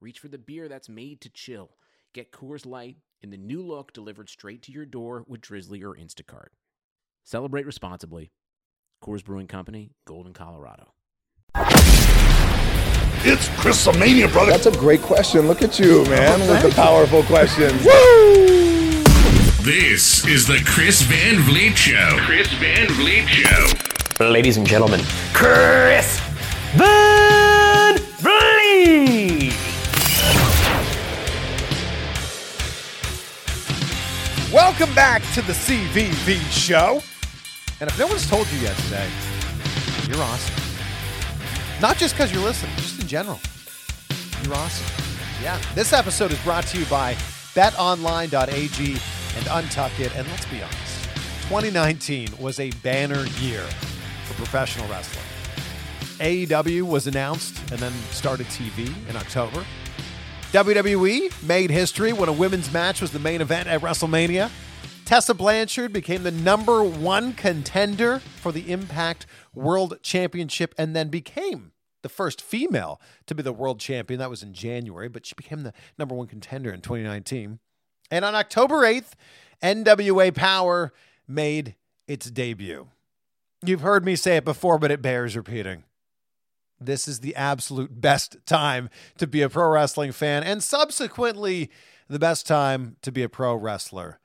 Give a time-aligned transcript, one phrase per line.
[0.00, 1.76] reach for the beer that's made to chill.
[2.14, 5.94] Get Coors Light in the new look delivered straight to your door with Drizly or
[5.94, 6.48] Instacart.
[7.24, 8.32] Celebrate responsibly.
[9.04, 10.94] Coors Brewing Company, Golden, Colorado.
[13.22, 14.50] It's Chrisomania, brother.
[14.50, 15.46] That's a great question.
[15.46, 17.82] Look at you, man, with the powerful questions.
[19.62, 22.16] This is the Chris Van Vliet Show.
[22.20, 24.24] Chris Van Vliet Show.
[24.24, 25.00] Ladies and gentlemen,
[25.32, 26.18] Chris
[26.74, 27.09] Van
[34.62, 37.00] Welcome back to the CVV show.
[37.80, 39.08] And if no one's told you yet today,
[40.06, 40.54] you're awesome.
[41.80, 43.40] Not just because you're listening, just in general.
[44.44, 44.86] You're awesome.
[45.42, 45.58] Yeah.
[45.74, 47.14] This episode is brought to you by
[47.54, 50.14] betonline.ag and Untuck It.
[50.14, 51.04] And let's be honest,
[51.48, 53.62] 2019 was a banner year
[54.26, 55.24] for professional wrestling.
[56.18, 59.64] AEW was announced and then started TV in October.
[60.52, 64.50] WWE made history when a women's match was the main event at WrestleMania.
[65.04, 71.70] Tessa Blanchard became the number one contender for the Impact World Championship and then became
[72.02, 74.18] the first female to be the world champion.
[74.18, 77.60] That was in January, but she became the number one contender in 2019.
[78.10, 79.12] And on October 8th,
[79.62, 80.92] NWA Power
[81.28, 81.76] made
[82.08, 82.88] its debut.
[83.64, 85.84] You've heard me say it before, but it bears repeating.
[86.80, 91.70] This is the absolute best time to be a pro wrestling fan, and subsequently,
[92.08, 94.18] the best time to be a pro wrestler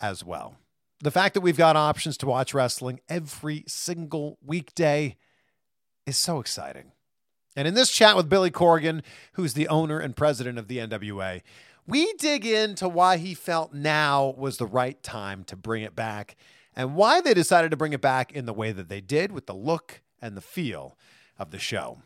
[0.00, 0.56] as well.
[1.02, 5.16] The fact that we've got options to watch wrestling every single weekday
[6.04, 6.92] is so exciting.
[7.56, 9.02] And in this chat with Billy Corgan,
[9.32, 11.42] who's the owner and president of the NWA,
[11.86, 16.36] we dig into why he felt now was the right time to bring it back
[16.76, 19.46] and why they decided to bring it back in the way that they did with
[19.46, 20.96] the look and the feel
[21.38, 22.02] of the show.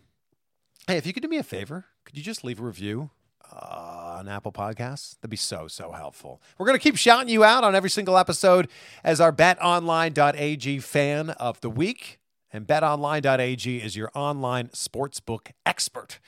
[0.87, 3.09] Hey, if you could do me a favor, could you just leave a review
[3.51, 5.17] uh, on Apple Podcasts?
[5.17, 6.43] That'd be so, so helpful.
[6.59, 8.69] We're going to keep shouting you out on every single episode
[9.03, 12.19] as our betonline.ag fan of the week.
[12.53, 16.19] And betonline.ag is your online sportsbook expert.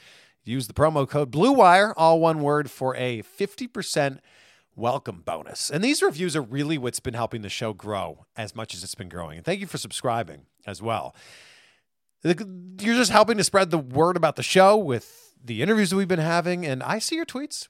[0.43, 4.21] Use the promo code BLUEWIRE, all one word, for a 50%
[4.75, 5.69] welcome bonus.
[5.69, 8.95] And these reviews are really what's been helping the show grow as much as it's
[8.95, 9.37] been growing.
[9.37, 11.15] And thank you for subscribing as well.
[12.27, 16.09] You're just helping to spread the word about the show with the interviews that we've
[16.09, 16.67] been having.
[16.67, 17.69] And I see your tweets.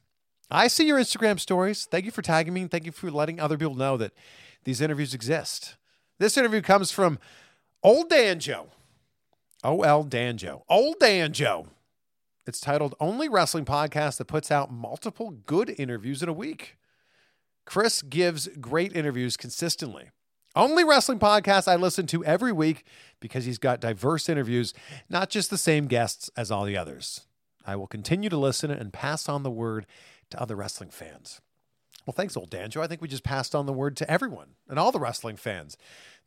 [0.50, 1.86] I see your Instagram stories.
[1.90, 2.62] Thank you for tagging me.
[2.62, 4.12] And Thank you for letting other people know that
[4.64, 5.76] these interviews exist.
[6.18, 7.18] This interview comes from
[7.82, 8.68] Old Danjo.
[9.62, 10.04] O.L.
[10.04, 10.62] Danjo.
[10.68, 11.68] Old Danjo.
[12.46, 16.76] It's titled Only Wrestling Podcast that puts out multiple good interviews in a week.
[17.64, 20.10] Chris gives great interviews consistently.
[20.56, 22.84] Only wrestling podcast I listen to every week
[23.20, 24.72] because he's got diverse interviews,
[25.10, 27.26] not just the same guests as all the others.
[27.66, 29.86] I will continue to listen and pass on the word
[30.30, 31.42] to other wrestling fans.
[32.06, 32.80] Well, thanks, old Danjo.
[32.80, 35.76] I think we just passed on the word to everyone and all the wrestling fans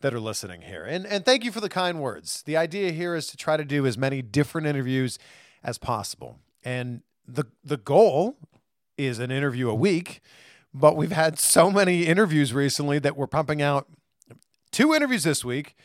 [0.02, 0.84] that are listening here.
[0.84, 2.44] And, and thank you for the kind words.
[2.44, 5.18] The idea here is to try to do as many different interviews
[5.64, 6.38] as possible.
[6.64, 8.38] And the the goal
[8.96, 10.22] is an interview a week,
[10.72, 13.88] but we've had so many interviews recently that we're pumping out
[14.72, 15.76] two interviews this week,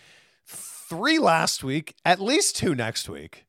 [0.47, 3.45] three last week, at least two next week.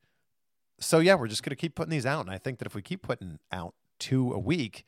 [0.79, 2.75] So yeah, we're just going to keep putting these out and I think that if
[2.75, 4.85] we keep putting out two a week,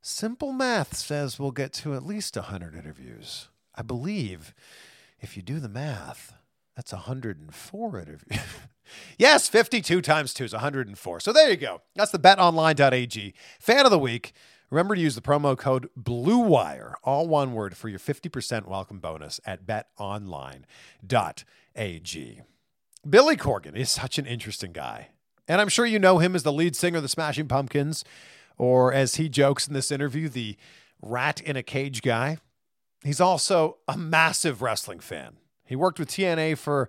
[0.00, 3.48] simple math says we'll get to at least 100 interviews.
[3.74, 4.54] I believe
[5.20, 6.34] if you do the math,
[6.76, 8.40] that's 104 interviews.
[9.18, 11.20] yes, 52 times 2 is 104.
[11.20, 11.82] So there you go.
[11.94, 14.32] That's the betonline.ag fan of the week.
[14.72, 19.38] Remember to use the promo code BLUEWIRE, all one word, for your 50% welcome bonus
[19.44, 20.64] at betonline.ag.
[23.10, 25.08] Billy Corgan is such an interesting guy.
[25.46, 28.02] And I'm sure you know him as the lead singer of the Smashing Pumpkins,
[28.56, 30.56] or as he jokes in this interview, the
[31.02, 32.38] rat in a cage guy.
[33.04, 35.36] He's also a massive wrestling fan.
[35.66, 36.88] He worked with TNA for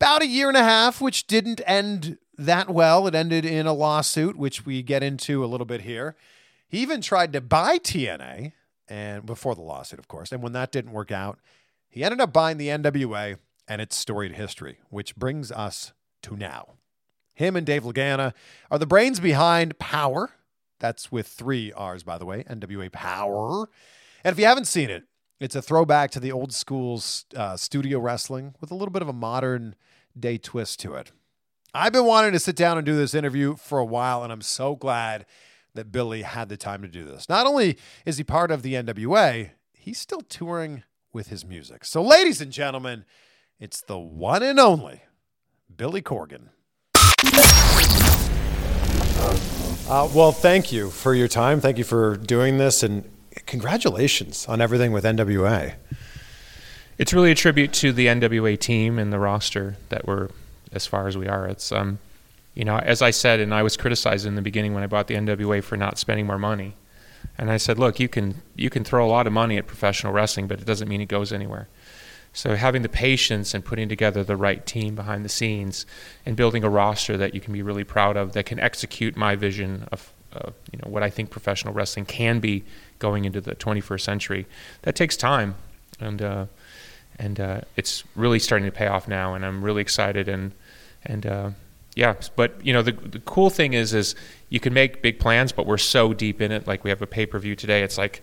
[0.00, 3.06] about a year and a half, which didn't end that well.
[3.06, 6.16] It ended in a lawsuit, which we get into a little bit here.
[6.68, 8.52] He even tried to buy TNA,
[8.88, 10.32] and before the lawsuit, of course.
[10.32, 11.38] And when that didn't work out,
[11.88, 15.92] he ended up buying the NWA and its storied history, which brings us
[16.22, 16.74] to now.
[17.34, 18.32] Him and Dave Lagana
[18.70, 20.30] are the brains behind Power,
[20.78, 22.44] That's with three R's, by the way.
[22.44, 23.68] NWA Power.
[24.24, 25.04] And if you haven't seen it,
[25.38, 27.02] it's a throwback to the old school
[27.34, 29.74] uh, studio wrestling with a little bit of a modern
[30.18, 31.12] day twist to it.
[31.74, 34.40] I've been wanting to sit down and do this interview for a while, and I'm
[34.40, 35.26] so glad
[35.76, 37.28] that Billy had the time to do this.
[37.28, 40.82] Not only is he part of the NWA, he's still touring
[41.12, 41.84] with his music.
[41.84, 43.04] So, ladies and gentlemen,
[43.58, 45.02] it's the one and only
[45.74, 46.48] Billy Corgan.
[49.88, 51.60] Uh, well, thank you for your time.
[51.60, 53.08] Thank you for doing this, and
[53.46, 55.74] congratulations on everything with NWA.
[56.98, 60.28] It's really a tribute to the NWA team and the roster that we're
[60.72, 61.46] as far as we are.
[61.46, 61.98] It's um,
[62.56, 65.06] you know, as I said, and I was criticized in the beginning when I bought
[65.06, 66.74] the NWA for not spending more money.
[67.38, 70.12] And I said, look, you can you can throw a lot of money at professional
[70.12, 71.68] wrestling, but it doesn't mean it goes anywhere.
[72.32, 75.86] So having the patience and putting together the right team behind the scenes
[76.24, 79.36] and building a roster that you can be really proud of that can execute my
[79.36, 80.12] vision of
[80.72, 82.64] you know what I think professional wrestling can be
[82.98, 84.46] going into the 21st century.
[84.82, 85.54] That takes time,
[86.00, 86.46] and uh,
[87.18, 89.34] and uh, it's really starting to pay off now.
[89.34, 90.52] And I'm really excited and
[91.04, 91.50] and uh,
[91.96, 92.14] yeah.
[92.36, 94.14] But you know the the cool thing is is
[94.50, 96.68] you can make big plans, but we're so deep in it.
[96.68, 97.82] Like we have a pay per view today.
[97.82, 98.22] It's like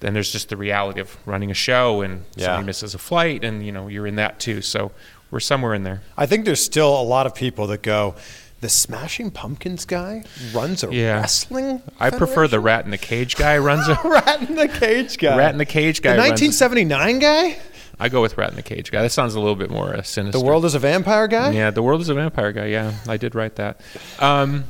[0.00, 2.46] then there's just the reality of running a show and Yeah.
[2.46, 4.62] somebody misses a flight and you know you're in that too.
[4.62, 4.92] So
[5.32, 6.02] we're somewhere in there.
[6.16, 8.14] I think there's still a lot of people that go,
[8.60, 10.22] the Smashing Pumpkins guy
[10.52, 11.20] runs a Yeah.
[11.20, 11.82] wrestling.
[11.98, 15.36] I prefer the rat in the cage guy runs a rat in the cage guy.
[15.36, 16.16] rat in the cage The guy.
[16.16, 17.56] runs- 1979 guy.
[17.98, 19.02] I go with rat in the cage guy.
[19.02, 20.38] That sounds a little bit more uh, sinister.
[20.38, 21.50] The world is a vampire guy.
[21.50, 22.66] Yeah, the world is a vampire guy.
[22.66, 23.80] Yeah, I did write that.
[24.18, 24.64] Um,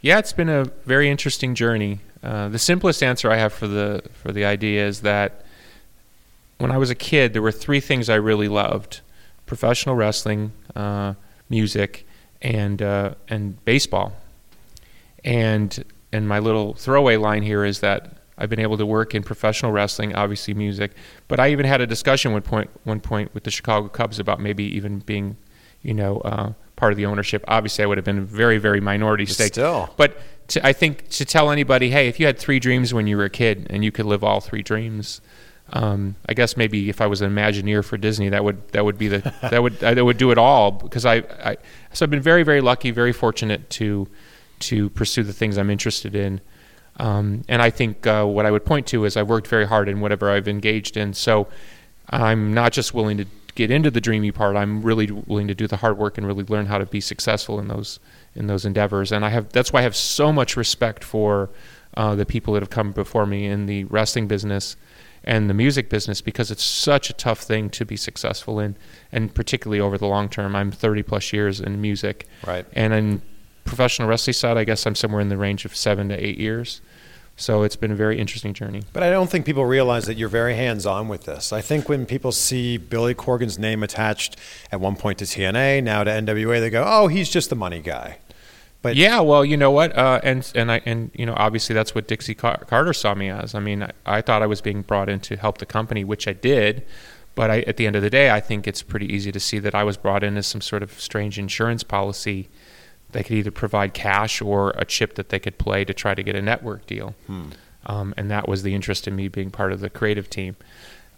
[0.00, 2.00] yeah, it's been a very interesting journey.
[2.22, 5.44] Uh, the simplest answer I have for the for the idea is that
[6.58, 9.00] when I was a kid, there were three things I really loved:
[9.46, 11.14] professional wrestling, uh,
[11.48, 12.06] music,
[12.40, 14.12] and uh, and baseball.
[15.24, 19.22] And and my little throwaway line here is that I've been able to work in
[19.22, 20.92] professional wrestling, obviously music,
[21.28, 24.40] but I even had a discussion one point one point with the Chicago Cubs about
[24.40, 25.36] maybe even being,
[25.82, 27.44] you know, uh, part of the ownership.
[27.46, 29.52] Obviously, I would have been a very very minority stake.
[29.52, 29.92] still.
[29.96, 30.18] but
[30.48, 33.24] to, I think to tell anybody, hey, if you had three dreams when you were
[33.24, 35.20] a kid and you could live all three dreams.
[35.74, 38.98] Um, I guess maybe if I was an Imagineer for Disney, that would that would
[38.98, 41.56] be the that would that would do it all because I, I
[41.92, 44.08] so I've been very very lucky, very fortunate to
[44.60, 46.40] to pursue the things I'm interested in.
[46.98, 49.88] Um, and I think uh, what I would point to is I've worked very hard
[49.88, 51.14] in whatever I've engaged in.
[51.14, 51.48] So
[52.10, 54.56] I'm not just willing to get into the dreamy part.
[54.56, 57.58] I'm really willing to do the hard work and really learn how to be successful
[57.58, 58.00] in those
[58.34, 59.12] in those endeavors.
[59.12, 61.50] And I have that's why I have so much respect for
[61.94, 64.76] uh, the people that have come before me in the wrestling business
[65.24, 68.76] and the music business because it's such a tough thing to be successful in,
[69.12, 70.56] and particularly over the long term.
[70.56, 72.66] I'm 30 plus years in music, Right.
[72.72, 73.22] And in
[73.64, 76.80] professional wrestling side, I guess I'm somewhere in the range of seven to eight years.
[77.36, 78.82] So it's been a very interesting journey.
[78.92, 81.52] But I don't think people realize that you're very hands on with this.
[81.52, 84.36] I think when people see Billy Corgan's name attached
[84.70, 87.80] at one point to TNA, now to NWA, they go, oh, he's just the money
[87.80, 88.18] guy.
[88.82, 91.94] But Yeah, well, you know what, uh, and and I and you know obviously that's
[91.94, 93.54] what Dixie Car- Carter saw me as.
[93.54, 96.26] I mean, I, I thought I was being brought in to help the company, which
[96.26, 96.84] I did.
[97.34, 99.58] But I, at the end of the day, I think it's pretty easy to see
[99.60, 102.50] that I was brought in as some sort of strange insurance policy.
[103.12, 106.22] They could either provide cash or a chip that they could play to try to
[106.22, 107.14] get a network deal.
[107.86, 110.56] Um, and that was the interest in me being part of the creative team.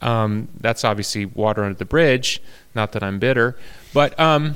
[0.02, 2.42] Um, that's obviously water under the bridge.
[2.74, 3.56] Not that I'm bitter,
[3.92, 4.54] but um,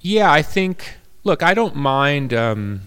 [0.00, 0.96] yeah, I think.
[1.24, 2.32] Look, I don't mind.
[2.34, 2.82] Um,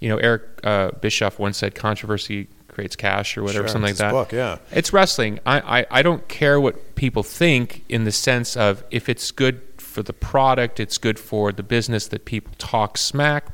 [0.00, 3.96] you know, Eric uh, Bischoff once said, "Controversy creates cash," or whatever, Sure, something like
[3.98, 4.12] that.
[4.12, 4.58] book, yeah.
[4.70, 5.40] It's wrestling.
[5.46, 9.60] I, I I don't care what people think in the sense of if it's good
[9.96, 13.46] for the product, it's good for the business that people talk smack.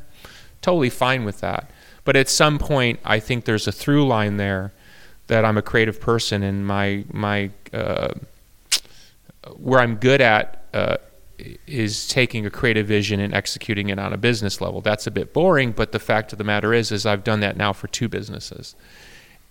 [0.60, 1.70] Totally fine with that.
[2.02, 4.72] But at some point, I think there's a through line there
[5.28, 8.14] that I'm a creative person and my my uh,
[9.54, 10.96] where I'm good at uh,
[11.68, 14.80] is taking a creative vision and executing it on a business level.
[14.80, 17.56] That's a bit boring, but the fact of the matter is, is I've done that
[17.56, 18.74] now for two businesses,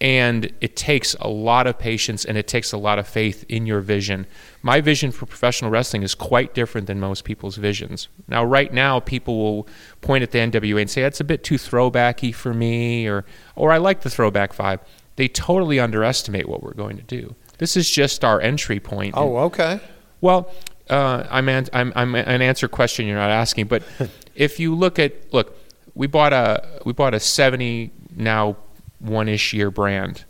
[0.02, 3.68] and it takes a lot of patience and it takes a lot of faith in
[3.68, 4.26] your vision.
[4.64, 8.08] My vision for professional wrestling is quite different than most people's visions.
[8.28, 9.68] Now, right now, people will
[10.02, 13.72] point at the NWA and say it's a bit too throwbacky for me, or or
[13.72, 14.80] I like the throwback vibe.
[15.18, 17.36] They totally underestimate what we're going to do.
[17.60, 19.14] This is just our entry point.
[19.16, 19.80] oh, okay.
[20.20, 20.52] Well,
[20.90, 23.84] uh, I'm, an, I'm I'm an answer question you're not asking, but
[24.36, 25.56] if you look at look,
[25.94, 28.58] we bought a we bought a 70 now
[29.02, 30.26] one ish year brand.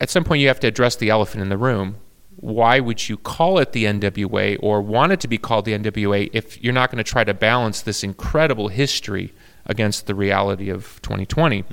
[0.00, 1.96] At some point, you have to address the elephant in the room.
[2.36, 6.30] Why would you call it the NWA or want it to be called the NWA
[6.32, 9.32] if you're not going to try to balance this incredible history
[9.68, 11.64] against the reality of 2020.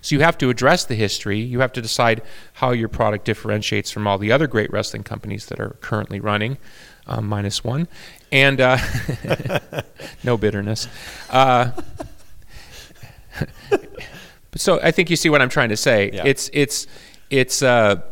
[0.00, 1.38] So you have to address the history.
[1.38, 2.22] You have to decide
[2.54, 6.58] how your product differentiates from all the other great wrestling companies that are currently running,
[7.06, 7.86] um, minus one,
[8.32, 8.78] and uh,
[10.24, 10.88] no bitterness.
[11.30, 11.70] Uh,
[14.56, 16.10] so I think you see what I'm trying to say.
[16.12, 16.22] Yeah.
[16.26, 16.86] It's it's
[17.30, 17.62] it's.
[17.62, 18.02] Uh,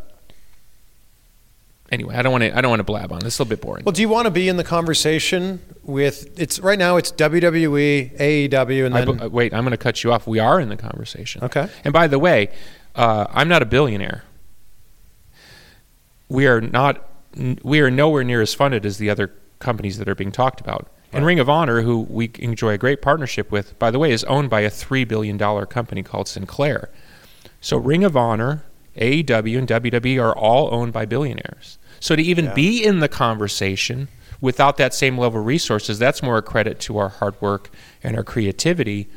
[1.93, 2.57] anyway, I don't want to.
[2.57, 3.21] I don't want to blab on.
[3.21, 3.85] This is a little bit boring.
[3.85, 6.39] Well, do you want to be in the conversation with?
[6.39, 6.97] It's right now.
[6.97, 10.27] It's WWE, AEW, and I then bu- uh, wait, I'm going to cut you off.
[10.27, 11.45] We are in the conversation.
[11.45, 11.69] Okay.
[11.85, 12.51] And by the way,
[12.95, 14.25] uh, I'm not a billionaire.
[16.29, 17.07] We are not.
[17.63, 20.89] We are nowhere near as funded as the other companies that are being talked about.
[21.13, 24.25] And Ring of Honor, who we enjoy a great partnership with, by the way, is
[24.25, 26.89] owned by a three billion dollar company called Sinclair.
[27.61, 28.65] So Ring of Honor,
[28.97, 31.79] AEW, and WWE are all owned by billionaires.
[31.99, 34.09] So to even be in the conversation
[34.41, 37.71] without that same level of resources, that's more a credit to our hard work
[38.03, 39.09] and our creativity.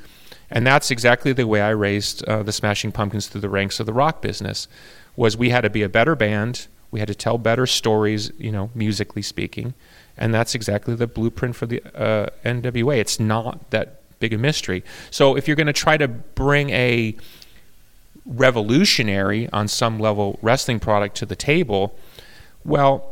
[0.49, 3.85] And that's exactly the way I raised uh, the Smashing Pumpkins through the ranks of
[3.85, 4.67] the rock business.
[5.15, 8.51] Was we had to be a better band, we had to tell better stories, you
[8.51, 9.73] know, musically speaking,
[10.17, 12.97] and that's exactly the blueprint for the uh, NWA.
[12.97, 14.83] It's not that big a mystery.
[15.11, 17.15] So if you're going to try to bring a
[18.25, 21.97] revolutionary on some level wrestling product to the table,
[22.63, 23.09] well,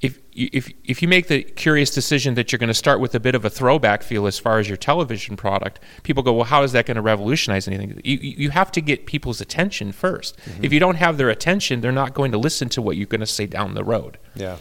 [0.00, 3.20] if if if you make the curious decision that you're going to start with a
[3.20, 6.64] bit of a throwback feel as far as your television product, people go, well, how
[6.64, 8.00] is that going to revolutionize anything?
[8.02, 11.92] You you have to get people's attention 1st If you don't have their attention, they're
[11.92, 14.18] not going to listen to what you're going to say down the road.
[14.34, 14.56] yeah,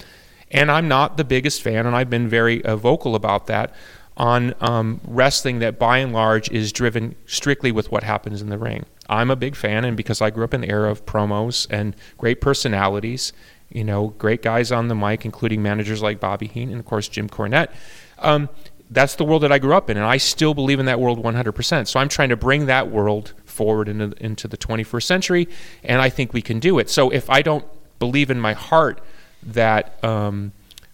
[0.52, 3.74] And I'm not the biggest fan, and I've been very uh, vocal about that
[4.18, 8.58] on um, wrestling that by and large is driven strictly with what happens in the
[8.58, 8.86] ring.
[9.10, 11.96] I'm a big fan, and because I grew up in the era of promos and
[12.18, 13.32] great personalities,
[13.70, 17.08] you know, great guys on the mic, including managers like Bobby Heenan and, of course,
[17.08, 17.70] Jim Cornette.
[18.20, 18.50] Um,
[18.90, 21.24] that's the world that I grew up in, and I still believe in that world
[21.24, 21.88] 100%.
[21.88, 25.48] So I'm trying to bring that world forward into, into the 21st century,
[25.84, 26.90] and I think we can do it.
[26.90, 27.66] So if I don't
[28.00, 29.02] believe in my heart
[29.44, 30.52] that um,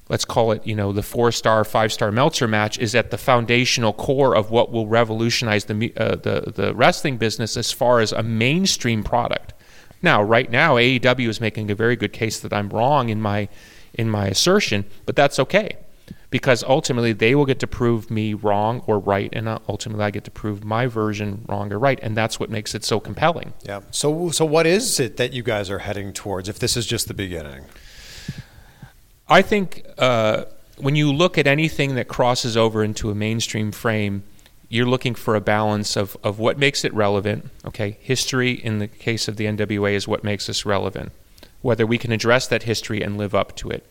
[0.09, 3.17] let's call it you know the four star five star Meltzer match is at the
[3.17, 8.11] foundational core of what will revolutionize the uh, the the wrestling business as far as
[8.11, 9.53] a mainstream product.
[10.01, 13.49] Now, right now, AEW is making a very good case that I'm wrong in my
[13.93, 15.77] in my assertion, but that's okay
[16.29, 20.11] because ultimately they will get to prove me wrong or right, and uh, ultimately I
[20.11, 23.53] get to prove my version wrong or right, and that's what makes it so compelling.
[23.63, 23.81] yeah.
[23.91, 26.49] So, so what is it that you guys are heading towards?
[26.49, 27.65] If this is just the beginning,
[29.29, 30.45] I think uh,
[30.77, 34.23] when you look at anything that crosses over into a mainstream frame,
[34.69, 37.49] you're looking for a balance of, of what makes it relevant.
[37.65, 41.11] Okay, history in the case of the NWA is what makes us relevant.
[41.61, 43.85] Whether we can address that history and live up to it.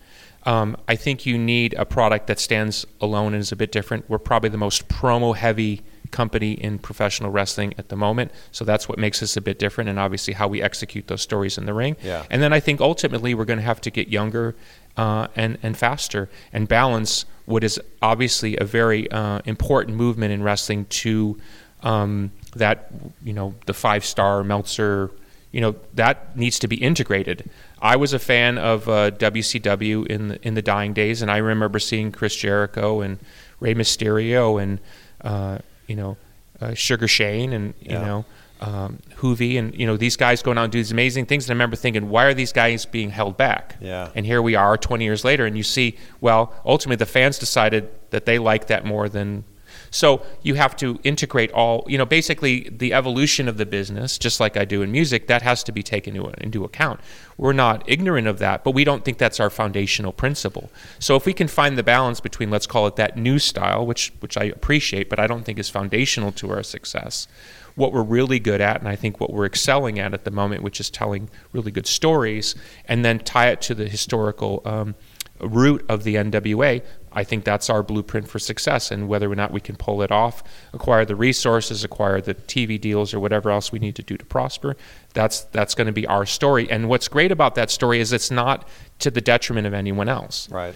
[0.45, 4.09] Um, I think you need a product that stands alone and is a bit different.
[4.09, 8.89] We're probably the most promo heavy company in professional wrestling at the moment, so that's
[8.89, 11.75] what makes us a bit different, and obviously how we execute those stories in the
[11.75, 11.97] ring.
[12.01, 12.25] Yeah.
[12.31, 14.55] And then I think ultimately we're going to have to get younger
[14.97, 20.43] uh, and and faster and balance what is obviously a very uh, important movement in
[20.43, 21.39] wrestling to
[21.83, 22.91] um, that
[23.23, 25.11] you know the five star Meltzer.
[25.53, 27.49] You know that needs to be integrated.
[27.81, 31.39] I was a fan of uh, WCW in the, in the dying days, and I
[31.39, 33.19] remember seeing Chris Jericho and
[33.61, 34.81] Rey Mysterio and
[35.23, 36.17] uh, you know
[36.61, 38.05] uh, Sugar Shane and you Yeah.
[38.07, 38.25] know
[38.61, 41.45] um, Juvi and you know these guys going out and do these amazing things.
[41.45, 43.77] And I remember thinking, why are these guys being held back?
[43.81, 44.11] Yeah.
[44.15, 47.91] And here we are, 20 years later, and you see, well, ultimately the fans decided
[48.11, 49.45] that they like that more than.
[49.91, 54.41] So you have to integrate all, you know, basically the evolution of the business, just
[54.41, 57.01] like I do in music, that has to be taken into, into account.
[57.37, 60.71] We're not ignorant of that, but we don't think that's our foundational principle.
[60.99, 64.13] So if we can find the balance between, let's call it that new style, which
[64.21, 67.29] which I appreciate, but I don't think is foundational to our success,
[67.77, 70.63] what we're really good at, and I think what we're excelling at at the moment,
[70.63, 72.55] which is telling really good stories,
[72.87, 74.95] and then tie it to the historical um,
[75.41, 76.83] root of the NWA.
[77.13, 80.11] I think that's our blueprint for success, and whether or not we can pull it
[80.11, 80.43] off,
[80.73, 84.25] acquire the resources, acquire the TV deals, or whatever else we need to do to
[84.25, 84.77] prosper,
[85.15, 86.71] that's that's going to be our story.
[86.71, 88.69] And what's great about that story is it's not
[88.99, 90.51] to the detriment of anyone else.
[90.51, 90.75] right?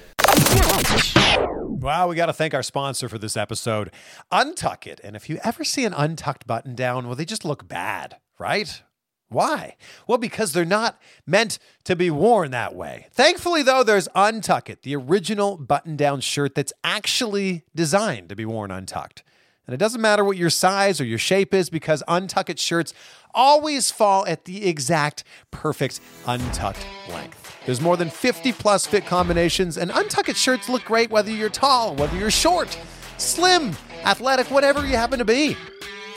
[1.81, 3.91] Wow, we got to thank our sponsor for this episode,
[4.31, 5.01] Untuck It.
[5.03, 8.83] And if you ever see an untucked button down, well, they just look bad, right?
[9.31, 9.77] Why?
[10.07, 13.07] Well, because they're not meant to be worn that way.
[13.13, 18.45] Thankfully, though, there's Untuck It, the original button down shirt that's actually designed to be
[18.45, 19.23] worn untucked.
[19.67, 22.93] And it doesn't matter what your size or your shape is because untucked shirts
[23.35, 27.57] always fall at the exact perfect untucked length.
[27.67, 31.95] There's more than 50 plus fit combinations, and untucked shirts look great whether you're tall,
[31.95, 32.77] whether you're short,
[33.19, 35.57] slim, athletic, whatever you happen to be.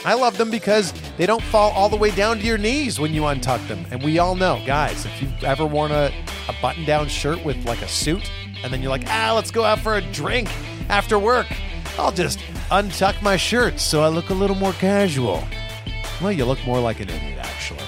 [0.05, 3.13] I love them because they don't fall all the way down to your knees when
[3.13, 3.85] you untuck them.
[3.89, 6.11] And we all know, guys, if you've ever worn a,
[6.49, 8.29] a button down shirt with like a suit,
[8.63, 10.49] and then you're like, ah, let's go out for a drink
[10.89, 11.47] after work,
[11.97, 12.39] I'll just
[12.73, 15.43] untuck my shirt so I look a little more casual.
[16.19, 17.83] Well, you look more like an idiot, actually.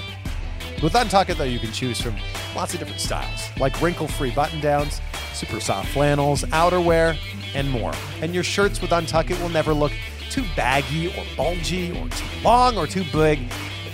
[0.83, 2.15] With Untuck It, though, you can choose from
[2.55, 5.01] lots of different styles, like wrinkle free button downs,
[5.33, 7.17] super soft flannels, outerwear,
[7.55, 7.93] and more.
[8.21, 9.91] And your shirts with Untuck It will never look
[10.29, 13.39] too baggy or bulgy or too long or too big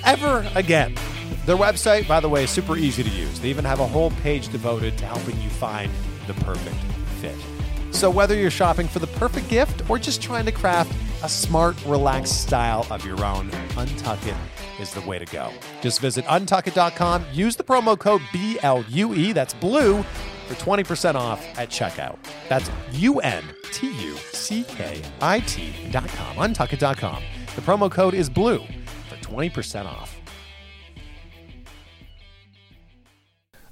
[0.03, 0.93] ever again.
[1.45, 3.39] Their website, by the way, is super easy to use.
[3.39, 5.89] They even have a whole page devoted to helping you find
[6.27, 6.75] the perfect
[7.21, 7.35] fit.
[8.01, 10.91] So, whether you're shopping for the perfect gift or just trying to craft
[11.23, 15.51] a smart, relaxed style of your own, Untuck It is the way to go.
[15.81, 20.01] Just visit untuckit.com, use the promo code BLUE, that's blue,
[20.47, 22.17] for 20% off at checkout.
[22.49, 27.21] That's U N T U C K I T.com, untuckit.com.
[27.55, 28.65] The promo code is blue
[29.09, 30.20] for 20% off.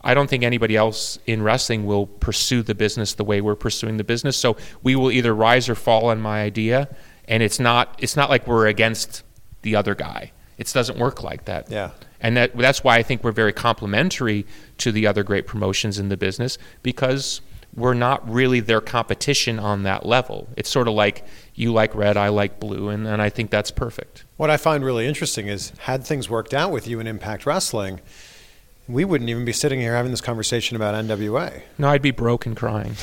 [0.01, 3.97] I don't think anybody else in wrestling will pursue the business the way we're pursuing
[3.97, 4.37] the business.
[4.37, 6.87] So we will either rise or fall on my idea,
[7.27, 9.23] and it's not it's not like we're against
[9.61, 10.31] the other guy.
[10.57, 11.69] It doesn't work like that.
[11.69, 11.91] Yeah.
[12.21, 14.45] And that that's why I think we're very complementary
[14.79, 17.41] to the other great promotions in the business because
[17.75, 20.49] we're not really their competition on that level.
[20.57, 23.71] It's sort of like you like red, I like blue, and, and I think that's
[23.71, 24.25] perfect.
[24.37, 28.01] What I find really interesting is, had things worked out with you in Impact Wrestling,
[28.89, 32.55] we wouldn't even be sitting here having this conversation about NWA No, I'd be broken
[32.55, 32.95] crying.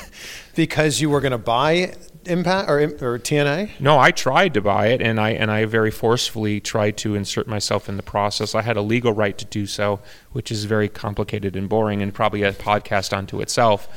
[0.54, 1.94] because you were going to buy
[2.26, 3.80] Impact or, or TNA.
[3.80, 7.48] No, I tried to buy it, and I and I very forcefully tried to insert
[7.48, 8.54] myself in the process.
[8.54, 10.00] I had a legal right to do so,
[10.32, 13.88] which is very complicated and boring, and probably a podcast unto itself.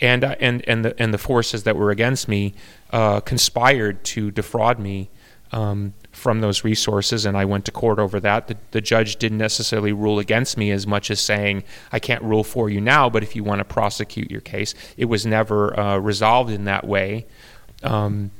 [0.00, 2.54] And uh, and and the and the forces that were against me
[2.90, 5.10] uh, conspired to defraud me
[5.52, 8.48] um, from those resources, and I went to court over that.
[8.48, 12.44] The, the judge didn't necessarily rule against me as much as saying, "I can't rule
[12.44, 15.98] for you now, but if you want to prosecute your case," it was never uh,
[15.98, 17.26] resolved in that way.
[17.82, 18.30] Um,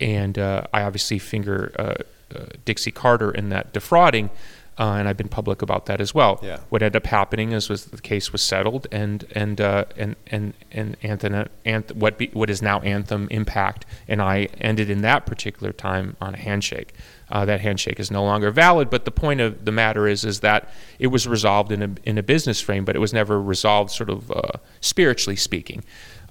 [0.00, 1.94] and uh, I obviously finger uh,
[2.34, 4.30] uh, Dixie Carter in that defrauding,
[4.78, 6.38] uh, and I've been public about that as well.
[6.42, 6.60] Yeah.
[6.68, 10.54] What ended up happening is was the case was settled, and and uh, and and
[10.70, 15.24] and Anthem, Anth- what be, what is now Anthem Impact, and I ended in that
[15.24, 16.92] particular time on a handshake.
[17.28, 20.40] Uh, that handshake is no longer valid, but the point of the matter is is
[20.40, 23.90] that it was resolved in a in a business frame, but it was never resolved
[23.90, 25.82] sort of uh, spiritually speaking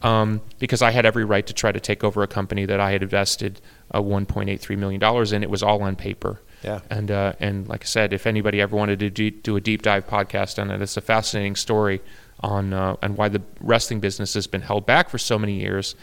[0.02, 2.92] um, because I had every right to try to take over a company that I
[2.92, 3.60] had invested
[3.92, 5.42] uh, 1.83 million dollars in.
[5.42, 6.42] It was all on paper.
[6.66, 6.80] Yeah.
[6.90, 9.84] And uh, and like I said, if anybody ever wanted to do, do a deep
[9.84, 12.02] dive podcast on it, it's a fascinating story
[12.40, 15.96] on uh, why the wrestling business has been held back for so many years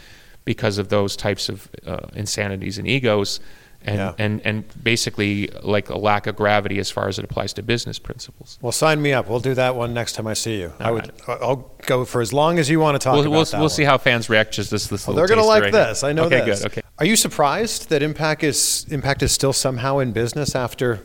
[0.45, 3.41] because of those types of uh, insanities and egos.
[3.85, 4.13] And, Yeah.
[4.17, 7.99] and and basically like a lack of gravity as far as it applies to business
[7.99, 8.57] principles.
[8.61, 9.27] Well, sign me up.
[9.27, 10.71] We'll do that one next time I see you.
[10.79, 11.11] I would.
[11.27, 13.83] I'll go for as long as you want to talk We'll, about we'll, we'll see
[13.83, 14.87] how fans react to this.
[14.87, 16.03] This Well, they're going to like right this.
[16.03, 16.61] I know okay, this.
[16.61, 16.71] good.
[16.71, 16.81] Okay.
[16.99, 21.01] Are you surprised that Impact is Impact is still somehow in business after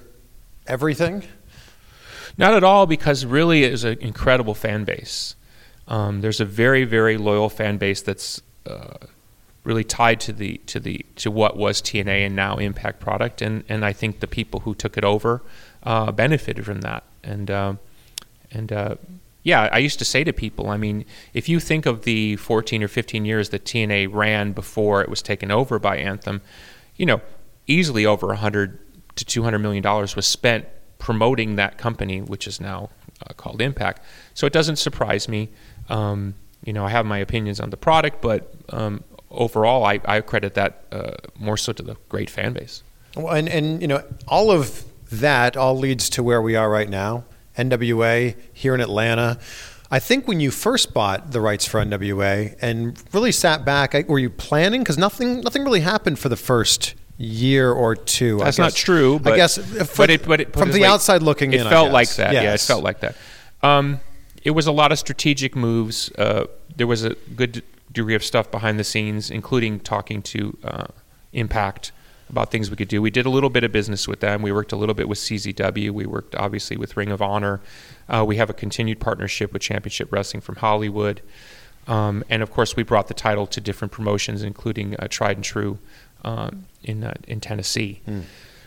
[0.66, 1.24] everything?
[2.36, 5.34] Not at all, because really it is an incredible fan base.
[5.88, 8.98] Um, there's a very, very loyal fan base that's uh,
[9.68, 13.62] really tied to the to the to what was TNA and now Impact product, and
[13.68, 15.42] and I think the people who took it over
[15.83, 17.04] uh, benefited from that.
[17.22, 17.78] And um
[18.50, 18.94] and uh,
[19.42, 21.04] yeah, I used to say to people, I mean,
[21.35, 25.22] if you think of the 14 or 15 years that TNA ran before it was
[25.22, 26.40] taken over by Anthem,
[26.96, 27.20] you know,
[27.66, 28.78] easily over 100
[29.16, 30.66] to 200 million dollars was spent
[30.98, 32.88] promoting that company, which is now
[33.22, 34.02] uh, called Impact.
[34.35, 35.50] So it doesn't surprise me.
[35.88, 40.20] Um, you know, I have my opinions on the product, but um, overall, I, I
[40.20, 42.82] credit that uh, more so to the great fan base.
[43.16, 46.88] Well, and and you know, all of that all leads to where we are right
[46.88, 47.24] now.
[47.56, 49.38] NWA here in Atlanta.
[49.90, 54.04] I think when you first bought the rights for NWA and really sat back, I-
[54.06, 54.82] were you planning?
[54.82, 58.38] Because nothing, nothing really happened for the first year or two.
[58.38, 59.18] That's not true.
[59.18, 61.68] But, I guess, if- but it, but it, from the way, outside looking it in,
[61.68, 62.34] felt like that.
[62.34, 63.16] Yeah, it felt like that.
[63.62, 64.00] Um,
[64.44, 66.12] it was a lot of strategic moves.
[66.12, 66.44] Uh,
[66.76, 67.62] there was a good
[67.92, 70.87] degree of stuff behind the scenes, including talking to uh,
[71.33, 71.92] Impact
[72.31, 73.01] about things we could do.
[73.01, 74.42] We did a little bit of business with them.
[74.42, 75.90] We worked a little bit with CZW.
[75.90, 77.61] We worked obviously with Ring of Honor.
[78.09, 81.20] Uh, we have a continued partnership with Championship Wrestling from Hollywood.
[81.87, 85.44] Um, and of course, we brought the title to different promotions, including uh, Tried and
[85.44, 85.79] True
[86.24, 88.01] um, in uh, in Tennessee.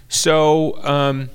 [0.10, 1.30] So um,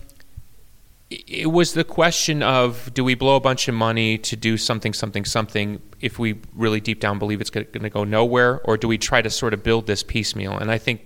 [1.11, 4.93] it- was the question of do we blow a bunch of money to do something,
[4.93, 8.89] something, something if we really deep down believe it's going to go nowhere, or do
[8.89, 10.57] we try to sort of build this piecemeal?
[10.59, 11.03] And I think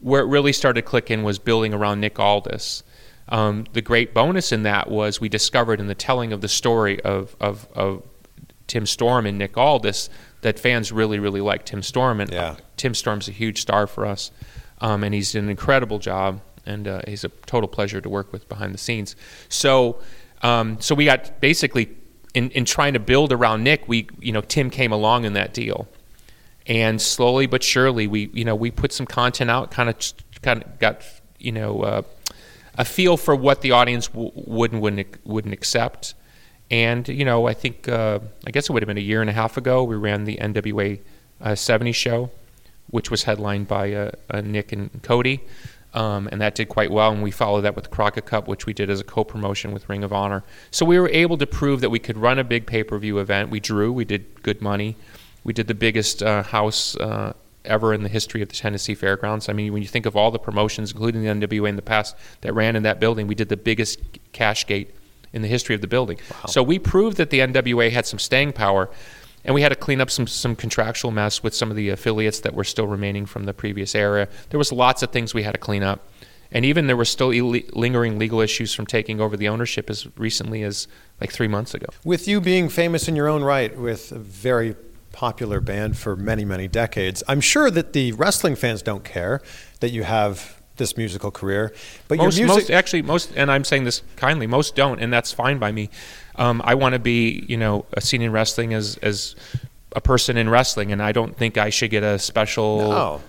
[0.00, 2.82] where it really started clicking was building around Nick Aldis.
[3.28, 7.00] Um, the great bonus in that was we discovered in the telling of the story
[7.02, 8.02] of, of, of
[8.66, 12.20] Tim Storm and Nick Aldis that fans really, really like Tim Storm.
[12.20, 12.56] And Yeah.
[12.76, 14.32] Tim Storm's a huge star for us,
[14.80, 18.32] um, and he's done an incredible job, and uh, he's a total pleasure to work
[18.32, 19.16] with behind the scenes.
[19.48, 20.00] So,
[20.42, 21.90] um, so we got basically
[22.34, 25.52] in, in trying to build around Nick, we you know Tim came along in that
[25.52, 25.88] deal,
[26.66, 29.96] and slowly but surely we you know we put some content out, kind of
[30.42, 31.02] kind of got
[31.38, 32.02] you know uh,
[32.76, 36.14] a feel for what the audience w- would and wouldn't wouldn't accept.
[36.70, 39.28] And you know, I think uh, I guess it would have been a year and
[39.28, 39.84] a half ago.
[39.84, 41.00] We ran the NWA
[41.40, 42.30] uh, 70 show,
[42.88, 45.40] which was headlined by uh, uh, Nick and Cody,
[45.94, 47.12] um, and that did quite well.
[47.12, 50.04] And we followed that with Crockett Cup, which we did as a co-promotion with Ring
[50.04, 50.42] of Honor.
[50.70, 53.50] So we were able to prove that we could run a big pay-per-view event.
[53.50, 54.96] We drew, we did good money,
[55.44, 56.96] we did the biggest uh, house.
[56.96, 59.48] Uh, Ever in the history of the Tennessee Fairgrounds.
[59.48, 62.16] I mean, when you think of all the promotions, including the NWA in the past,
[62.40, 64.00] that ran in that building, we did the biggest
[64.32, 64.92] cash gate
[65.32, 66.18] in the history of the building.
[66.48, 68.90] So we proved that the NWA had some staying power,
[69.44, 72.40] and we had to clean up some some contractual mess with some of the affiliates
[72.40, 74.28] that were still remaining from the previous era.
[74.50, 76.08] There was lots of things we had to clean up,
[76.50, 80.06] and even there were still Ill- lingering legal issues from taking over the ownership as
[80.16, 80.88] recently as
[81.20, 81.86] like three months ago.
[82.04, 84.76] With you being famous in your own right, with a very
[85.12, 89.42] popular band for many, many decades, I'm sure that the wrestling fans don't care
[89.80, 91.72] that you have this musical career.
[92.08, 95.12] But most, your music, most actually most, and I'm saying this kindly, most don't, and
[95.12, 95.90] that's fine by me.
[96.36, 99.34] Um, I want to be, you know, a seen in wrestling as as
[99.94, 102.80] a person in wrestling, and I don't think I should get a special.
[102.80, 103.20] Oh.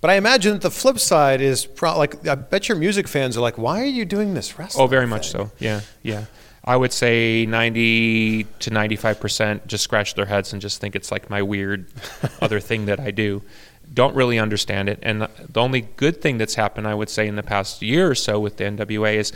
[0.00, 3.36] But I imagine that the flip side is pro- like I bet your music fans
[3.36, 5.50] are like, "Why are you doing this wrestling?" Oh, very much so.
[5.58, 6.24] Yeah, yeah.
[6.64, 11.10] I would say 90 to 95 percent just scratch their heads and just think it's
[11.10, 11.86] like my weird
[12.40, 13.42] other thing that I do.
[13.92, 14.98] Don't really understand it.
[15.02, 18.14] And the only good thing that's happened, I would say, in the past year or
[18.14, 19.32] so with the NWA is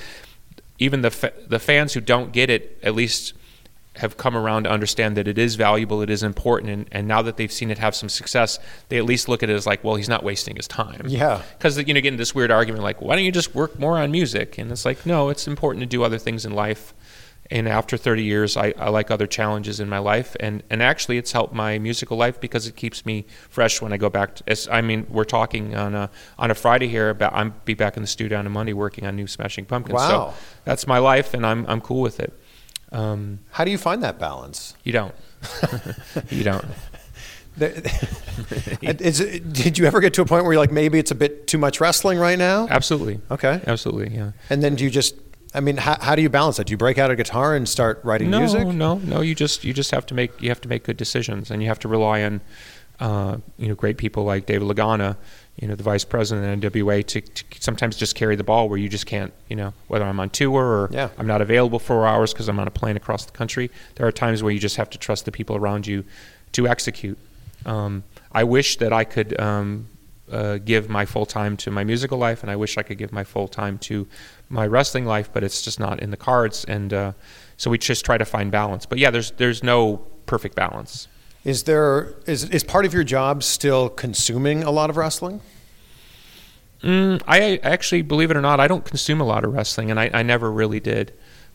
[0.79, 3.33] even the fa- the fans who don't get it at least
[3.99, 7.23] have come around to understand that it is valuable, it is important, and, and now
[7.23, 9.83] that they've seen it have some success, they at least look at it as like,
[9.83, 11.03] well, he's not wasting his time.
[11.07, 11.43] Yeah.
[11.57, 14.11] Because you know, getting this weird argument like, why don't you just work more on
[14.11, 14.59] music?
[14.59, 16.93] And it's like, no, it's important to do other things in life.
[17.51, 21.19] And after 30 years, I, I like other challenges in my life, and, and actually,
[21.19, 24.37] it's helped my musical life because it keeps me fresh when I go back.
[24.37, 27.75] To, as, I mean, we're talking on a on a Friday here about I'm be
[27.75, 29.95] back in the studio on a Monday working on new Smashing Pumpkins.
[29.95, 30.09] Wow.
[30.31, 32.33] So that's my life, and I'm I'm cool with it.
[32.93, 34.75] Um, How do you find that balance?
[34.85, 35.15] you don't.
[36.31, 36.65] you don't.
[38.83, 41.15] Is it, did you ever get to a point where you're like, maybe it's a
[41.15, 42.67] bit too much wrestling right now?
[42.69, 43.19] Absolutely.
[43.31, 43.63] Okay.
[43.67, 44.15] Absolutely.
[44.15, 44.33] Yeah.
[44.51, 45.15] And then do you just,
[45.57, 46.67] I mean, how, how do you balance that?
[46.67, 48.67] Do you break out a guitar and start writing no, music?
[48.67, 49.21] No, no, no.
[49.23, 51.69] You just you just have to make you have to make good decisions, and you
[51.69, 52.41] have to rely on
[53.01, 55.17] uh, you know great people like David Lagana,
[55.57, 58.79] you know the vice president of NWA, to, to sometimes just carry the ball where
[58.79, 61.09] you just can't you know whether I'm on tour or Yeah.
[61.19, 63.71] I'm not available for hours because I'm on a plane across the country.
[63.95, 66.05] There are times where you just have to trust the people around you
[66.53, 67.19] to execute.
[67.65, 69.89] Um, I wish that I could um,
[70.31, 73.13] uh, give my full time to my musical life, and I wish I could give
[73.13, 74.07] my full time to
[74.49, 76.65] my wrestling life, but it's just not in the cards.
[76.65, 77.13] And uh,
[77.57, 78.87] so we just try to find balance.
[78.87, 81.09] But yeah, there's there's no perfect balance.
[81.47, 85.41] Is there, is, is part of your job still consuming a lot of wrestling?
[86.83, 90.01] Mm, I actually, believe it or not, I don't consume a lot of wrestling, and
[90.01, 91.13] I, I never really did.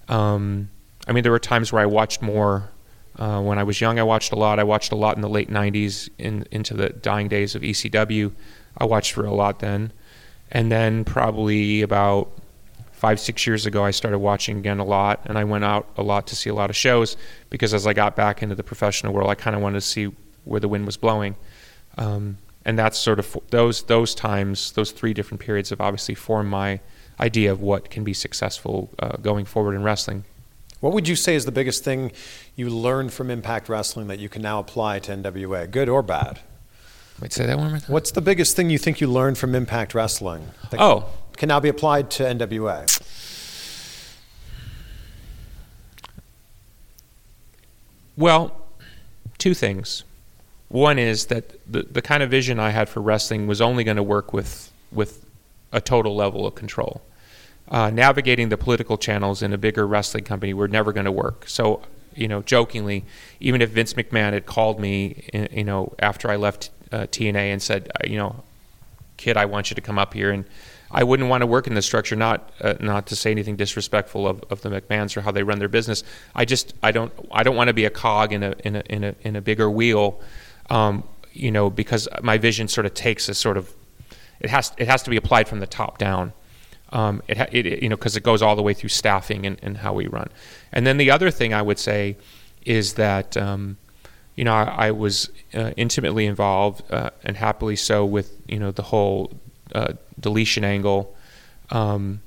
[0.07, 0.69] Um,
[1.09, 2.69] I mean, there were times where I watched more.
[3.17, 4.59] Uh, when I was young, I watched a lot.
[4.59, 8.31] I watched a lot in the late '90s, in, into the dying days of ECW.
[8.77, 9.91] I watched for a lot then,
[10.51, 12.31] and then probably about
[13.01, 16.03] five, six years ago, I started watching again a lot, and I went out a
[16.03, 17.17] lot to see a lot of shows
[17.49, 20.11] because as I got back into the professional world, I kind of wanted to see
[20.45, 21.35] where the wind was blowing.
[21.97, 26.49] Um, and that's sort of those those times, those three different periods have obviously formed
[26.49, 26.79] my
[27.19, 30.23] idea of what can be successful uh, going forward in wrestling.
[30.79, 32.11] What would you say is the biggest thing
[32.55, 36.39] you learned from Impact Wrestling that you can now apply to NWA, good or bad?
[37.21, 37.91] Wait, say that one more time.
[37.91, 41.05] What's the biggest thing you think you learned from Impact Wrestling that Oh,
[41.37, 42.99] can now be applied to NWA?
[48.17, 48.55] Well,
[49.37, 50.03] two things.
[50.69, 53.97] One is that the, the kind of vision I had for wrestling was only going
[53.97, 55.25] to work with with
[55.71, 57.01] a total level of control.
[57.69, 61.47] Uh, navigating the political channels in a bigger wrestling company were never going to work.
[61.47, 63.05] So, you know, jokingly,
[63.39, 67.61] even if Vince McMahon had called me, you know, after I left uh, TNA and
[67.61, 68.43] said, uh, you know,
[69.17, 70.45] kid, I want you to come up here, and
[70.89, 72.15] I wouldn't want to work in this structure.
[72.15, 75.59] Not uh, not to say anything disrespectful of, of the McMahons or how they run
[75.59, 76.03] their business.
[76.35, 78.83] I just I don't I don't want to be a cog in a in a
[78.89, 80.21] in a, in a bigger wheel,
[80.69, 83.73] um, you know, because my vision sort of takes a sort of
[84.39, 86.33] it has it has to be applied from the top down.
[86.93, 89.77] Um, it, it, you know because it goes all the way through staffing and, and
[89.77, 90.29] how we run.
[90.73, 92.17] And then the other thing I would say
[92.65, 93.77] is that um,
[94.35, 98.71] you know I, I was uh, intimately involved uh, and happily so with you know
[98.71, 99.31] the whole
[99.73, 101.15] uh, deletion angle,
[101.69, 102.21] um,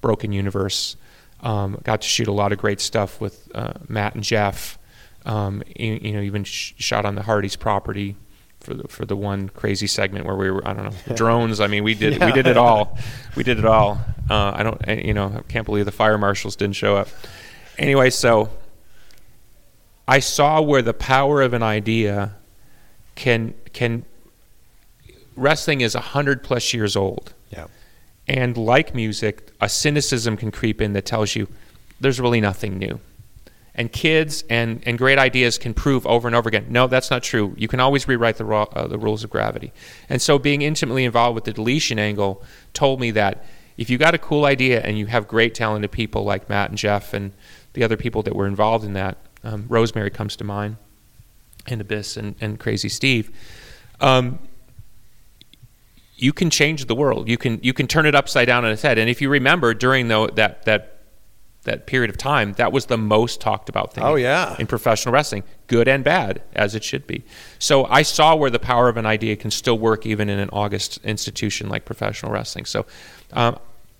[0.00, 0.96] broken universe.
[1.40, 4.78] Um, got to shoot a lot of great stuff with uh, Matt and Jeff.
[5.26, 8.16] Um, you, you know, even sh- shot on the Hardy's property
[8.60, 11.60] for the, for the one crazy segment where we were I don't know drones.
[11.60, 12.98] I mean, we did we did it all.
[13.36, 14.00] We did it all.
[14.28, 17.08] Uh, I don't you know I can't believe the fire marshals didn't show up.
[17.78, 18.50] Anyway, so
[20.08, 22.36] I saw where the power of an idea
[23.14, 24.04] can can
[25.36, 27.34] wrestling is a hundred plus years old.
[27.50, 27.66] Yeah.
[28.26, 31.48] And like music, a cynicism can creep in that tells you
[32.00, 33.00] there's really nothing new.
[33.74, 37.22] And kids and, and great ideas can prove over and over again, no, that's not
[37.22, 37.54] true.
[37.58, 39.70] You can always rewrite the, raw, uh, the rules of gravity.
[40.08, 42.42] And so being intimately involved with the deletion angle
[42.72, 43.44] told me that
[43.76, 46.78] if you got a cool idea and you have great talented people like Matt and
[46.78, 47.32] Jeff and
[47.74, 50.76] the other people that were involved in that, um, Rosemary comes to mind,
[51.66, 53.30] and Abyss and, and Crazy Steve,
[54.00, 54.40] um,
[56.16, 57.28] you can change the world.
[57.28, 58.98] You can you can turn it upside down on its head.
[58.98, 60.92] And if you remember during the, that that
[61.62, 64.04] that period of time, that was the most talked about thing.
[64.04, 64.54] Oh, yeah.
[64.58, 67.24] in professional wrestling, good and bad, as it should be.
[67.58, 70.48] So I saw where the power of an idea can still work even in an
[70.52, 72.64] August institution like professional wrestling.
[72.64, 72.86] So.
[73.32, 73.58] Um,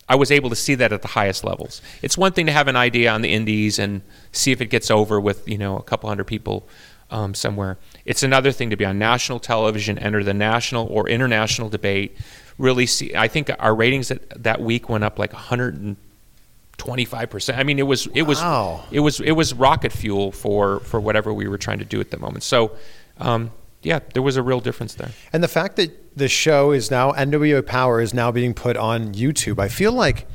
[0.09, 1.83] I was able to see that at the highest levels.
[2.03, 4.91] It's one thing to have an idea on the indies and see if it gets
[4.91, 6.69] over with you know a couple hundred people
[7.11, 7.77] um, somewhere.
[8.05, 12.17] It's another thing to be on national television, enter the national or international debate.
[12.59, 13.15] Really see.
[13.15, 17.59] I think our ratings that that week went up like 125 percent.
[17.59, 18.85] I mean, it was it was Wow.
[18.91, 22.11] it was it was rocket fuel for for whatever we were trying to do at
[22.11, 22.45] the moment.
[22.45, 22.73] So.
[23.19, 23.51] Um,
[23.83, 25.11] yeah, there was a real difference there.
[25.33, 29.13] And the fact that the show is now NWA Power is now being put on
[29.13, 30.27] YouTube, I feel like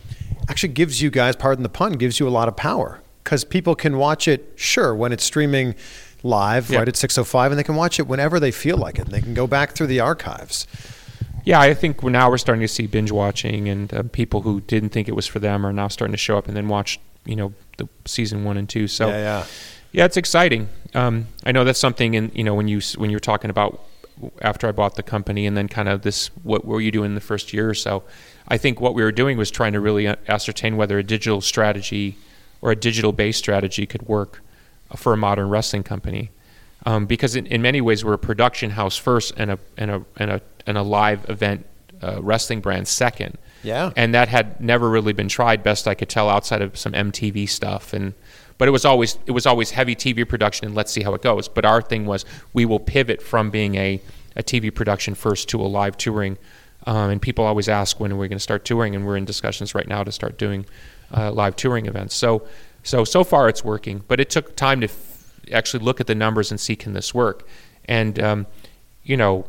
[0.48, 3.76] actually gives you guys, pardon the pun, gives you a lot of power because people
[3.76, 5.76] can watch it, sure, when it's streaming
[6.24, 6.80] live Yeah.
[6.80, 9.22] right at 6:05, and they can watch it whenever they feel like it, and they
[9.22, 10.68] can go back through the archives.
[11.44, 14.62] Yeah, I think we're- now we're starting to see binge watching, and uh, people who
[14.62, 17.00] didn't think it was for them are now starting to show up and then watch,
[17.26, 18.88] you know, the season one and two.
[18.88, 19.46] So Yeah, yeah.
[19.92, 20.70] yeah, it's exciting.
[20.94, 23.82] Um, I know that's something, and you know, when you when you're talking about
[24.42, 27.16] after I bought the company, and then kind of this, what were you doing in
[27.16, 28.04] the first year or so?
[28.48, 32.18] I think what we were doing was trying to really ascertain whether a digital strategy
[32.62, 34.42] or a digital based strategy could work
[34.90, 36.32] uh, for a modern wrestling company.
[36.86, 40.06] Um, because in, in many ways we're a production house first and a and a
[40.18, 41.66] and a and a live event
[42.02, 43.38] uh, wrestling brand second.
[43.64, 43.92] Yeah.
[43.96, 47.48] And that had never really been tried, best I could tell, outside of some MTV
[47.48, 47.94] stuff.
[47.94, 48.14] And
[48.62, 51.24] but it was always it was always heavy TV production, and let's see how it
[51.24, 51.48] goes.
[51.48, 54.00] But our thing was we will pivot from being a,
[54.36, 56.38] a TV production first to a live touring.
[56.86, 59.26] Um, and people always ask when are we going to start touring, and we're in
[59.26, 60.68] discussions right now to start doing
[61.12, 62.16] uh, live touring events.
[62.16, 62.48] So
[62.84, 66.14] so so far it's working, but it took time to f- actually look at the
[66.14, 67.48] numbers and see can this work.
[67.86, 68.46] And um,
[69.04, 69.48] you know,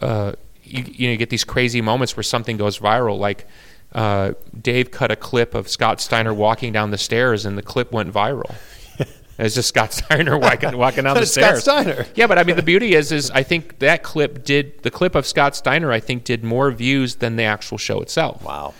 [0.00, 0.32] uh,
[0.64, 3.16] you, you know, you get these crazy moments where something goes viral.
[3.16, 3.46] Like
[3.94, 7.92] uh, Dave cut a clip of Scott Steiner walking down the stairs, and the clip
[7.92, 8.54] went viral.
[9.36, 11.58] It's just Scott Steiner walking, walking down the it's Scott.
[11.58, 12.06] Steiner.
[12.14, 15.16] Yeah, but I mean, the beauty is, is I think that clip did the clip
[15.16, 15.90] of Scott Steiner.
[15.90, 18.44] I think did more views than the actual show itself.
[18.44, 18.74] Wow.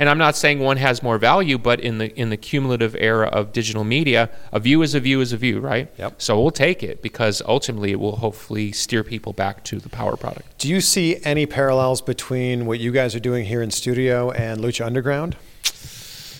[0.00, 3.26] And I'm not saying one has more value, but in the in the cumulative era
[3.28, 5.92] of digital media, a view is a view is a view, right?
[5.98, 6.22] Yep.
[6.22, 10.16] So we'll take it because ultimately it will hopefully steer people back to the power
[10.16, 10.56] product.
[10.56, 14.58] Do you see any parallels between what you guys are doing here in studio and
[14.62, 15.36] Lucha Underground?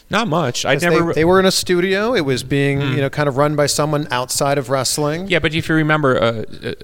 [0.08, 0.64] Not much.
[0.64, 1.08] I never.
[1.08, 2.14] They, they were in a studio.
[2.14, 5.28] It was being, you know, kind of run by someone outside of wrestling.
[5.28, 6.74] Yeah, but if you remember, uh, uh,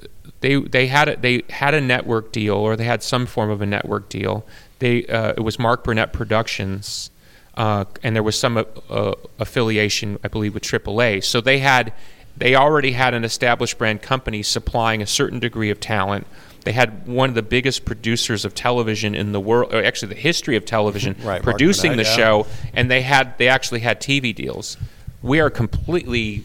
[0.41, 3.63] they they had a, they had a network deal, or they had some form of
[3.63, 4.47] a network deal.
[4.79, 7.11] They uh, it was Mark Burnett Productions,
[7.57, 11.25] uh, and there was some uh, affiliation, I believe, with AAA.
[11.25, 11.93] So they had
[12.37, 16.27] they already had an established brand company supplying a certain degree of talent.
[16.65, 20.21] They had one of the biggest producers of television in the world, or actually the
[20.21, 22.17] history of television, Right, producing Burnett, the yeah.
[22.17, 24.77] show, and they had they actually had TV deals.
[25.23, 26.45] We are completely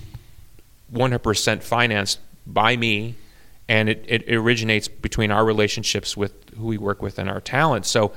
[0.93, 3.15] 100% financed by me
[3.71, 7.85] and it, it originates between our relationships with who we work with and our talent
[7.85, 8.11] so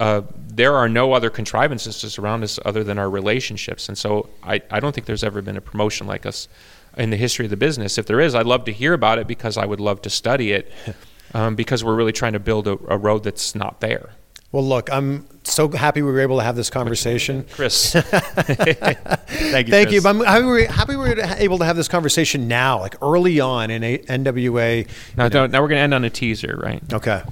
[0.00, 4.28] uh, there are no other contrivances to surround us other than our relationships and so
[4.42, 6.48] I, I don't think there's ever been a promotion like us
[6.96, 9.26] in the history of the business if there is i'd love to hear about it
[9.26, 10.70] because i would love to study it
[11.34, 14.10] um, because we're really trying to build a, a road that's not there
[14.52, 17.46] Well, look, I'm so happy we were able to have this conversation.
[17.52, 20.00] chris thank you Thank you.
[20.00, 20.02] Chris.
[20.02, 22.96] But I'm happy we were, happy we were able to have this conversation now, like
[23.02, 24.86] early on in a, NWA.
[25.16, 27.22] now, now we're going to end on a teaser right Okay.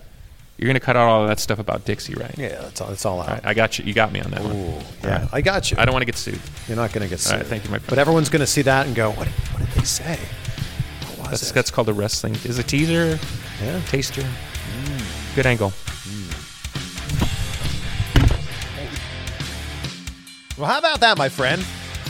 [0.60, 2.34] You're gonna cut out all of that stuff about Dixie, right?
[2.36, 2.88] Yeah, that's all.
[2.88, 3.28] That's all out.
[3.28, 3.86] All right, I got you.
[3.86, 4.74] You got me on that one.
[5.02, 5.78] yeah, I got you.
[5.78, 6.38] I don't want to get sued.
[6.68, 7.38] You're not going to get sued.
[7.38, 7.88] right, thank you, my friend.
[7.88, 10.18] But everyone's going to see that and go, what, what did they say?
[11.16, 11.54] What was That's it?
[11.54, 12.34] that's called a wrestling.
[12.44, 13.18] Is a teaser,
[13.62, 13.80] Yeah.
[13.86, 14.20] taster.
[14.20, 15.34] Mm.
[15.34, 15.72] Good angle.
[20.58, 21.64] Well, how about that, my friend?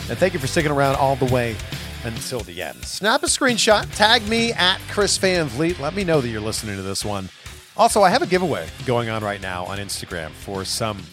[0.09, 1.55] And thank you for sticking around all the way
[2.03, 2.83] until the end.
[2.83, 5.79] Snap a screenshot, tag me at Chris Van Vliet.
[5.79, 7.29] Let me know that you're listening to this one.
[7.77, 11.03] Also, I have a giveaway going on right now on Instagram for some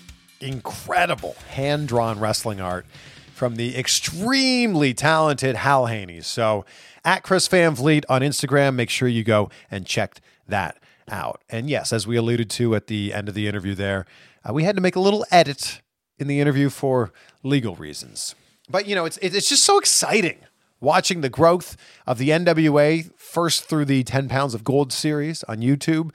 [0.41, 2.85] incredible hand drawn wrestling art
[3.33, 6.21] from the extremely talented Hal Haney.
[6.21, 6.65] So,
[7.05, 11.41] at Chris Van Vliet on Instagram, make sure you go and check that out.
[11.49, 14.05] And yes, as we alluded to at the end of the interview there,
[14.45, 15.81] uh, we had to make a little edit
[16.19, 17.13] in the interview for
[17.45, 18.35] legal reasons.
[18.69, 20.39] But you know, it's it's just so exciting
[20.81, 25.59] watching the growth of the NWA first through the 10 pounds of gold series on
[25.59, 26.11] YouTube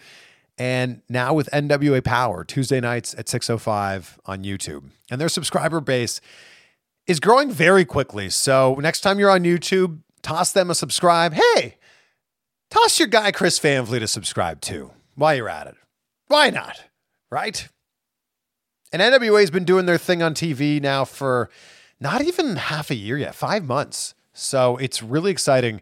[0.58, 4.90] and now with NWA Power Tuesday nights at 605 on YouTube.
[5.10, 6.22] And their subscriber base
[7.08, 8.30] is growing very quickly.
[8.30, 11.34] So next time you're on YouTube, toss them a subscribe.
[11.34, 11.78] Hey,
[12.70, 15.76] toss your guy Chris Van Vliet a subscribe too while you're at it.
[16.28, 16.84] Why not?
[17.30, 17.68] Right?
[18.92, 21.50] And NWA's been doing their thing on TV now for
[22.00, 24.14] not even half a year yet, five months.
[24.34, 25.82] So it's really exciting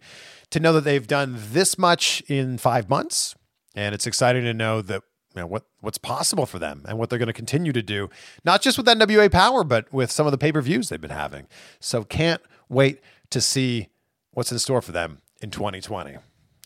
[0.49, 3.35] to know that they've done this much in five months.
[3.75, 5.03] And it's exciting to know that
[5.35, 8.09] you know, what what's possible for them and what they're going to continue to do,
[8.43, 11.09] not just with NWA Power, but with some of the pay per views they've been
[11.09, 11.47] having.
[11.79, 13.89] So can't wait to see
[14.31, 16.17] what's in store for them in 2020.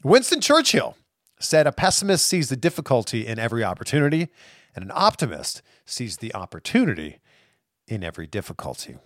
[0.03, 0.97] Winston Churchill
[1.39, 4.29] said, A pessimist sees the difficulty in every opportunity,
[4.75, 7.19] and an optimist sees the opportunity
[7.87, 8.97] in every difficulty.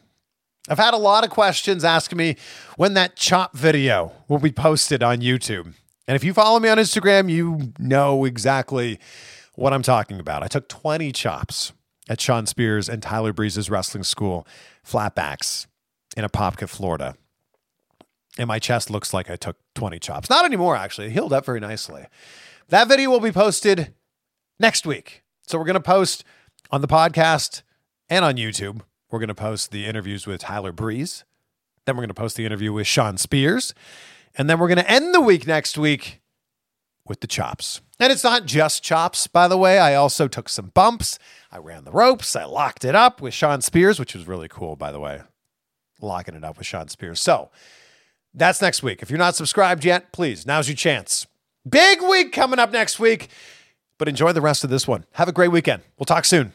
[0.67, 2.35] I've had a lot of questions asking me
[2.77, 5.73] when that chop video will be posted on YouTube.
[6.09, 8.99] And if you follow me on Instagram, you know exactly
[9.53, 10.41] what I'm talking about.
[10.41, 11.71] I took 20 chops
[12.09, 14.47] at Shawn Spears and Tyler Breeze's wrestling school,
[14.83, 15.67] flatbacks
[16.17, 17.15] in Apopka, Florida.
[18.39, 20.31] And my chest looks like I took 20 chops.
[20.31, 21.05] Not anymore, actually.
[21.05, 22.07] It healed up very nicely.
[22.69, 23.93] That video will be posted
[24.59, 25.21] next week.
[25.45, 26.23] So we're going to post
[26.71, 27.61] on the podcast
[28.09, 28.81] and on YouTube.
[29.11, 31.23] We're going to post the interviews with Tyler Breeze.
[31.85, 33.75] Then we're going to post the interview with Shawn Spears.
[34.39, 36.21] And then we're going to end the week next week
[37.05, 37.81] with the chops.
[37.99, 39.79] And it's not just chops, by the way.
[39.79, 41.19] I also took some bumps.
[41.51, 42.37] I ran the ropes.
[42.37, 45.23] I locked it up with Shawn Spears, which was really cool, by the way.
[45.99, 47.19] Locking it up with Shawn Spears.
[47.19, 47.49] So
[48.33, 49.01] that's next week.
[49.01, 51.27] If you're not subscribed yet, please, now's your chance.
[51.69, 53.27] Big week coming up next week.
[53.97, 55.03] But enjoy the rest of this one.
[55.11, 55.83] Have a great weekend.
[55.97, 56.53] We'll talk soon.